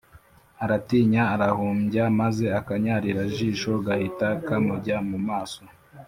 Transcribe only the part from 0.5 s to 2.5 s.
Aratinya arahumbya maze